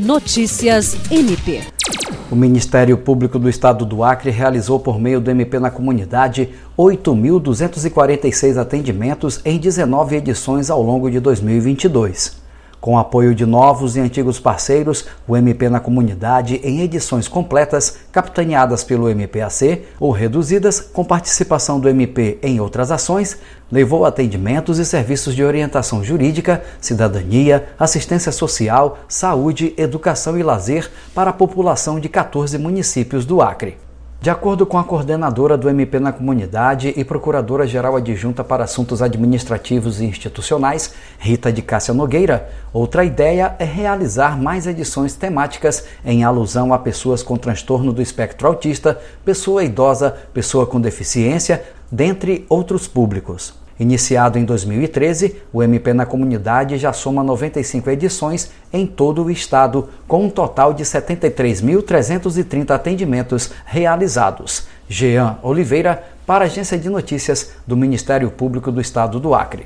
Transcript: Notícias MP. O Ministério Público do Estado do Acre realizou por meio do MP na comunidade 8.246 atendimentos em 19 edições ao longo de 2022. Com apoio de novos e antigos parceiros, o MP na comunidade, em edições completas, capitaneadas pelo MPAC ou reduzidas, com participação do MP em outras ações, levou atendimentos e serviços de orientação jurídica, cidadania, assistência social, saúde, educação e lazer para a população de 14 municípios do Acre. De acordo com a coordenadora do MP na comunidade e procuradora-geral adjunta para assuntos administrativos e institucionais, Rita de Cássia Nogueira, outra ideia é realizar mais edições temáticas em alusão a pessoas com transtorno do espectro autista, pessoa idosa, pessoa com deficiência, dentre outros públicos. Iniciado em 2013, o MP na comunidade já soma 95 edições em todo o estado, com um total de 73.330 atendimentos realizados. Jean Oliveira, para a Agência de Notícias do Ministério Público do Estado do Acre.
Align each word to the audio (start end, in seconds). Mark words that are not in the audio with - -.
Notícias 0.00 0.96
MP. 1.10 1.60
O 2.30 2.34
Ministério 2.34 2.96
Público 2.96 3.38
do 3.38 3.50
Estado 3.50 3.84
do 3.84 4.02
Acre 4.02 4.30
realizou 4.30 4.80
por 4.80 4.98
meio 4.98 5.20
do 5.20 5.30
MP 5.30 5.58
na 5.58 5.70
comunidade 5.70 6.48
8.246 6.78 8.56
atendimentos 8.56 9.42
em 9.44 9.58
19 9.58 10.16
edições 10.16 10.70
ao 10.70 10.82
longo 10.82 11.10
de 11.10 11.20
2022. 11.20 12.39
Com 12.80 12.96
apoio 12.96 13.34
de 13.34 13.44
novos 13.44 13.94
e 13.94 14.00
antigos 14.00 14.40
parceiros, 14.40 15.04
o 15.28 15.36
MP 15.36 15.68
na 15.68 15.80
comunidade, 15.80 16.60
em 16.64 16.80
edições 16.80 17.28
completas, 17.28 17.98
capitaneadas 18.10 18.82
pelo 18.82 19.08
MPAC 19.10 19.82
ou 20.00 20.10
reduzidas, 20.10 20.80
com 20.80 21.04
participação 21.04 21.78
do 21.78 21.90
MP 21.90 22.38
em 22.42 22.58
outras 22.58 22.90
ações, 22.90 23.36
levou 23.70 24.06
atendimentos 24.06 24.78
e 24.78 24.86
serviços 24.86 25.34
de 25.34 25.44
orientação 25.44 26.02
jurídica, 26.02 26.62
cidadania, 26.80 27.68
assistência 27.78 28.32
social, 28.32 28.98
saúde, 29.06 29.74
educação 29.76 30.38
e 30.38 30.42
lazer 30.42 30.90
para 31.14 31.30
a 31.30 31.34
população 31.34 32.00
de 32.00 32.08
14 32.08 32.56
municípios 32.56 33.26
do 33.26 33.42
Acre. 33.42 33.89
De 34.22 34.28
acordo 34.28 34.66
com 34.66 34.76
a 34.76 34.84
coordenadora 34.84 35.56
do 35.56 35.66
MP 35.66 35.98
na 35.98 36.12
comunidade 36.12 36.92
e 36.94 37.02
procuradora-geral 37.02 37.96
adjunta 37.96 38.44
para 38.44 38.64
assuntos 38.64 39.00
administrativos 39.00 39.98
e 39.98 40.04
institucionais, 40.04 40.92
Rita 41.18 41.50
de 41.50 41.62
Cássia 41.62 41.94
Nogueira, 41.94 42.50
outra 42.70 43.02
ideia 43.02 43.56
é 43.58 43.64
realizar 43.64 44.38
mais 44.38 44.66
edições 44.66 45.14
temáticas 45.14 45.86
em 46.04 46.22
alusão 46.22 46.74
a 46.74 46.78
pessoas 46.78 47.22
com 47.22 47.38
transtorno 47.38 47.94
do 47.94 48.02
espectro 48.02 48.46
autista, 48.46 49.00
pessoa 49.24 49.64
idosa, 49.64 50.14
pessoa 50.34 50.66
com 50.66 50.78
deficiência, 50.78 51.64
dentre 51.90 52.44
outros 52.50 52.86
públicos. 52.86 53.59
Iniciado 53.80 54.38
em 54.38 54.44
2013, 54.44 55.36
o 55.50 55.62
MP 55.62 55.94
na 55.94 56.04
comunidade 56.04 56.76
já 56.76 56.92
soma 56.92 57.24
95 57.24 57.88
edições 57.88 58.50
em 58.70 58.86
todo 58.86 59.24
o 59.24 59.30
estado, 59.30 59.88
com 60.06 60.26
um 60.26 60.28
total 60.28 60.74
de 60.74 60.84
73.330 60.84 62.72
atendimentos 62.72 63.50
realizados. 63.64 64.68
Jean 64.86 65.38
Oliveira, 65.42 66.04
para 66.26 66.44
a 66.44 66.46
Agência 66.46 66.76
de 66.76 66.90
Notícias 66.90 67.52
do 67.66 67.74
Ministério 67.74 68.30
Público 68.30 68.70
do 68.70 68.82
Estado 68.82 69.18
do 69.18 69.34
Acre. 69.34 69.64